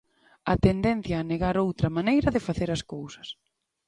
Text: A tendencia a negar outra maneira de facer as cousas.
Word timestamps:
A 0.51 0.53
tendencia 0.67 1.15
a 1.19 1.27
negar 1.31 1.55
outra 1.65 1.93
maneira 1.97 2.29
de 2.35 2.45
facer 2.47 2.69
as 2.71 2.83
cousas. 2.93 3.27